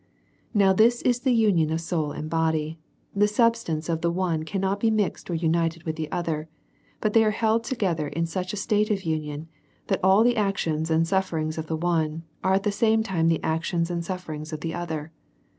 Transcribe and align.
Now, 0.55 0.73
this 0.73 1.03
is 1.03 1.19
the 1.19 1.31
union 1.31 1.69
of 1.69 1.77
the 1.77 1.83
soul 1.83 2.11
and 2.11 2.27
body; 2.27 2.79
the 3.15 3.27
substance 3.27 3.87
of 3.87 4.01
the 4.01 4.09
one 4.09 4.45
cannot 4.45 4.79
be 4.79 4.89
mixed 4.89 5.29
or 5.29 5.35
united 5.35 5.83
with 5.83 5.95
the 5.95 6.11
other, 6.11 6.49
but 7.01 7.13
they 7.13 7.23
are 7.23 7.29
held 7.29 7.63
together 7.63 8.07
in 8.07 8.25
such 8.25 8.51
a 8.51 8.57
state 8.57 8.89
of 8.89 9.03
union, 9.03 9.47
that 9.89 9.99
all 10.03 10.23
the 10.23 10.37
actions 10.37 10.89
and 10.89 11.07
sufferings 11.07 11.59
of 11.59 11.67
the 11.67 11.77
one 11.77 12.23
are 12.43 12.55
at 12.55 12.63
the 12.63 12.71
same 12.71 13.03
time 13.03 13.27
the 13.27 13.43
actions 13.43 13.91
and 13.91 14.03
sufferings 14.03 14.51
of 14.51 14.61
the 14.61 14.73
other. 14.73 15.11